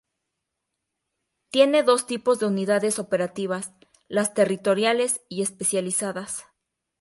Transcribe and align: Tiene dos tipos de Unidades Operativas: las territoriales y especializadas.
Tiene 1.51 1.83
dos 1.83 2.07
tipos 2.07 2.39
de 2.39 2.47
Unidades 2.47 2.97
Operativas: 2.97 3.71
las 4.07 4.33
territoriales 4.33 5.21
y 5.29 5.43
especializadas. 5.43 6.45